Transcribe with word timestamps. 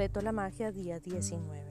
Reto 0.00 0.22
la 0.22 0.32
magia 0.32 0.72
día 0.72 0.98
19. 0.98 1.62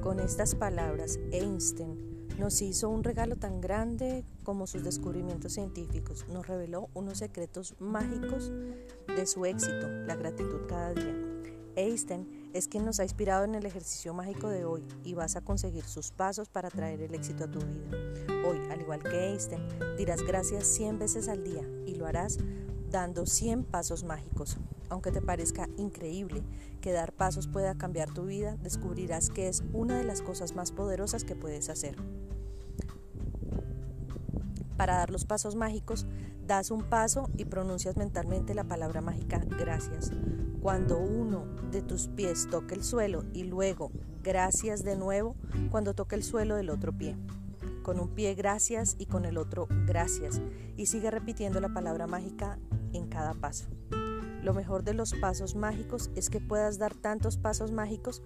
Con 0.00 0.20
estas 0.20 0.54
palabras, 0.54 1.18
Einstein 1.32 2.28
nos 2.38 2.62
hizo 2.62 2.88
un 2.88 3.04
regalo 3.04 3.36
tan 3.36 3.60
grande 3.60 4.24
como 4.42 4.66
sus 4.66 4.82
descubrimientos 4.82 5.52
científicos. 5.52 6.24
Nos 6.30 6.46
reveló 6.46 6.88
unos 6.94 7.18
secretos 7.18 7.74
mágicos 7.78 8.50
de 9.06 9.26
su 9.26 9.44
éxito, 9.44 9.86
la 10.06 10.16
gratitud 10.16 10.60
cada 10.66 10.94
día. 10.94 11.14
Einstein 11.76 12.50
es 12.54 12.68
quien 12.68 12.86
nos 12.86 13.00
ha 13.00 13.02
inspirado 13.02 13.44
en 13.44 13.54
el 13.54 13.66
ejercicio 13.66 14.14
mágico 14.14 14.48
de 14.48 14.64
hoy 14.64 14.82
y 15.04 15.12
vas 15.12 15.36
a 15.36 15.42
conseguir 15.42 15.84
sus 15.84 16.10
pasos 16.10 16.48
para 16.48 16.70
traer 16.70 17.02
el 17.02 17.14
éxito 17.14 17.44
a 17.44 17.50
tu 17.50 17.58
vida. 17.58 18.48
Hoy, 18.48 18.58
al 18.70 18.80
igual 18.80 19.02
que 19.02 19.28
Einstein, 19.28 19.68
dirás 19.98 20.22
gracias 20.22 20.66
100 20.68 21.00
veces 21.00 21.28
al 21.28 21.44
día 21.44 21.68
y 21.84 21.96
lo 21.96 22.06
harás 22.06 22.38
dando 22.90 23.26
100 23.26 23.64
pasos 23.64 24.04
mágicos. 24.04 24.56
Aunque 24.90 25.12
te 25.12 25.22
parezca 25.22 25.68
increíble 25.78 26.42
que 26.80 26.92
dar 26.92 27.12
pasos 27.12 27.46
pueda 27.46 27.76
cambiar 27.76 28.12
tu 28.12 28.26
vida, 28.26 28.56
descubrirás 28.56 29.30
que 29.30 29.48
es 29.48 29.62
una 29.72 29.96
de 29.96 30.04
las 30.04 30.20
cosas 30.20 30.54
más 30.54 30.72
poderosas 30.72 31.24
que 31.24 31.36
puedes 31.36 31.70
hacer. 31.70 31.96
Para 34.76 34.96
dar 34.96 35.10
los 35.10 35.24
pasos 35.24 35.56
mágicos, 35.56 36.06
das 36.46 36.70
un 36.70 36.82
paso 36.82 37.28
y 37.36 37.44
pronuncias 37.44 37.96
mentalmente 37.96 38.54
la 38.54 38.64
palabra 38.64 39.00
mágica 39.00 39.38
gracias. 39.58 40.10
Cuando 40.62 40.98
uno 40.98 41.44
de 41.70 41.82
tus 41.82 42.08
pies 42.08 42.48
toque 42.50 42.74
el 42.74 42.82
suelo 42.82 43.24
y 43.32 43.44
luego 43.44 43.92
gracias 44.22 44.82
de 44.82 44.96
nuevo 44.96 45.36
cuando 45.70 45.94
toque 45.94 46.16
el 46.16 46.22
suelo 46.22 46.56
del 46.56 46.70
otro 46.70 46.92
pie. 46.92 47.16
Con 47.82 48.00
un 48.00 48.08
pie 48.08 48.34
gracias 48.34 48.96
y 48.98 49.06
con 49.06 49.24
el 49.24 49.36
otro 49.38 49.68
gracias. 49.86 50.40
Y 50.76 50.86
sigue 50.86 51.10
repitiendo 51.10 51.60
la 51.60 51.68
palabra 51.68 52.06
mágica 52.06 52.58
en 52.92 53.06
cada 53.08 53.34
paso. 53.34 53.66
Lo 54.42 54.54
mejor 54.54 54.84
de 54.84 54.94
los 54.94 55.12
pasos 55.14 55.54
mágicos 55.54 56.10
es 56.14 56.30
que 56.30 56.40
puedas 56.40 56.78
dar 56.78 56.94
tantos 56.94 57.36
pasos 57.36 57.72
mágicos 57.72 58.22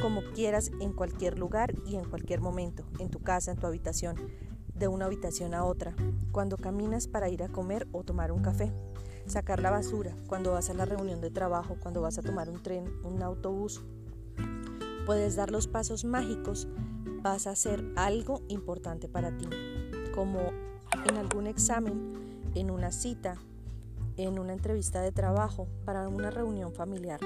como 0.00 0.22
quieras 0.34 0.70
en 0.80 0.92
cualquier 0.92 1.38
lugar 1.38 1.74
y 1.86 1.96
en 1.96 2.04
cualquier 2.04 2.40
momento, 2.40 2.84
en 2.98 3.10
tu 3.10 3.20
casa, 3.20 3.50
en 3.50 3.58
tu 3.58 3.66
habitación, 3.66 4.16
de 4.74 4.88
una 4.88 5.06
habitación 5.06 5.54
a 5.54 5.64
otra, 5.64 5.94
cuando 6.32 6.56
caminas 6.56 7.08
para 7.08 7.28
ir 7.28 7.42
a 7.42 7.48
comer 7.48 7.88
o 7.92 8.04
tomar 8.04 8.30
un 8.30 8.42
café, 8.42 8.72
sacar 9.26 9.60
la 9.60 9.70
basura, 9.70 10.14
cuando 10.28 10.52
vas 10.52 10.70
a 10.70 10.74
la 10.74 10.84
reunión 10.84 11.20
de 11.20 11.30
trabajo, 11.30 11.76
cuando 11.80 12.02
vas 12.02 12.18
a 12.18 12.22
tomar 12.22 12.50
un 12.50 12.62
tren, 12.62 12.84
un 13.02 13.22
autobús. 13.22 13.82
Puedes 15.06 15.36
dar 15.36 15.50
los 15.50 15.66
pasos 15.66 16.04
mágicos, 16.04 16.68
vas 17.22 17.46
a 17.46 17.52
hacer 17.52 17.84
algo 17.96 18.42
importante 18.48 19.08
para 19.08 19.36
ti, 19.36 19.48
como 20.14 20.40
en 21.08 21.16
algún 21.16 21.46
examen, 21.46 22.12
en 22.54 22.70
una 22.70 22.92
cita, 22.92 23.36
en 24.16 24.38
una 24.38 24.52
entrevista 24.52 25.00
de 25.02 25.12
trabajo, 25.12 25.68
para 25.84 26.08
una 26.08 26.30
reunión 26.30 26.72
familiar, 26.72 27.20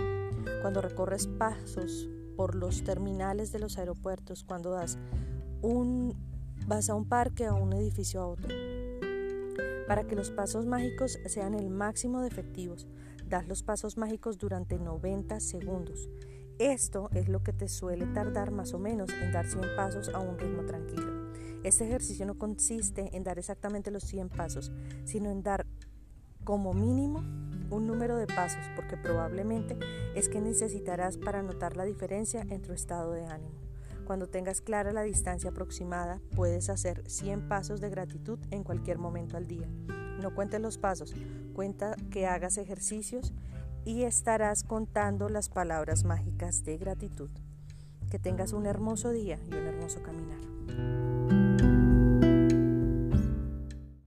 cuando 0.63 0.81
recorres 0.81 1.27
pasos 1.27 2.09
por 2.37 2.55
los 2.55 2.83
terminales 2.85 3.53
de 3.53 3.59
los 3.59 3.79
aeropuertos, 3.79 4.45
cuando 4.45 4.71
das 4.71 4.99
un, 5.63 6.15
vas 6.67 6.89
a 6.91 6.95
un 6.95 7.09
parque 7.09 7.47
a 7.47 7.55
un 7.55 7.73
edificio 7.73 8.21
a 8.21 8.27
otro. 8.27 8.49
Para 9.87 10.05
que 10.07 10.17
los 10.17 10.31
pasos 10.31 10.67
mágicos 10.67 11.19
sean 11.27 11.55
el 11.55 11.71
máximo 11.71 12.21
de 12.21 12.29
efectivos, 12.29 12.87
das 13.29 13.47
los 13.47 13.63
pasos 13.63 13.97
mágicos 13.97 14.39
durante 14.39 14.79
90 14.79 15.39
segundos. 15.41 16.09
Esto 16.59 17.09
es 17.13 17.29
lo 17.29 17.43
que 17.43 17.53
te 17.53 17.69
suele 17.69 18.07
tardar 18.07 18.51
más 18.51 18.75
o 18.75 18.79
menos 18.79 19.11
en 19.11 19.33
dar 19.33 19.47
100 19.47 19.77
pasos 19.77 20.11
a 20.11 20.19
un 20.19 20.39
ritmo 20.39 20.65
tranquilo. 20.67 21.31
Este 21.63 21.85
ejercicio 21.85 22.27
no 22.27 22.39
consiste 22.39 23.17
en 23.17 23.23
dar 23.23 23.39
exactamente 23.39 23.91
los 23.91 24.05
100 24.05 24.29
pasos, 24.31 24.73
sino 25.05 25.31
en 25.31 25.43
dar 25.43 25.67
como 26.45 26.73
mínimo 26.73 27.23
un 27.71 27.87
número 27.87 28.17
de 28.17 28.27
pasos 28.27 28.65
porque 28.75 28.97
probablemente 28.97 29.79
es 30.15 30.29
que 30.29 30.41
necesitarás 30.41 31.17
para 31.17 31.43
notar 31.43 31.77
la 31.77 31.85
diferencia 31.85 32.45
en 32.49 32.63
tu 32.63 32.73
estado 32.73 33.13
de 33.13 33.27
ánimo. 33.27 33.61
Cuando 34.07 34.29
tengas 34.29 34.61
clara 34.61 34.93
la 34.93 35.03
distancia 35.03 35.51
aproximada, 35.51 36.21
puedes 36.35 36.69
hacer 36.69 37.09
100 37.09 37.49
pasos 37.49 37.81
de 37.81 37.91
gratitud 37.91 38.41
en 38.51 38.65
cualquier 38.65 38.99
momento 38.99 39.37
al 39.37 39.47
día. 39.47 39.69
No 40.21 40.35
cuentes 40.35 40.61
los 40.61 40.79
pasos, 40.79 41.15
cuenta 41.55 41.95
que 42.11 42.27
hagas 42.27 42.59
ejercicios 42.59 43.33
y 43.85 44.03
estarás 44.03 44.65
contando 44.65 45.29
las 45.29 45.49
palabras 45.49 46.05
mágicas 46.05 46.65
de 46.65 46.77
gratitud. 46.77 47.31
Que 48.11 48.19
tengas 48.19 48.53
un 48.53 48.67
hermoso 48.67 49.11
día 49.11 49.39
y 49.49 49.55
un 49.55 49.67
hermoso 49.67 50.03
caminar. 50.03 51.10